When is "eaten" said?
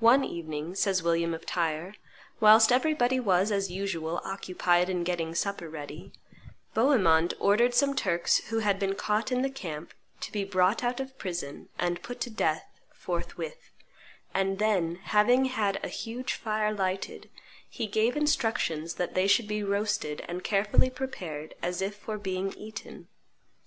22.54-23.06